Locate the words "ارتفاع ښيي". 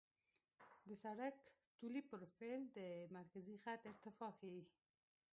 3.91-4.63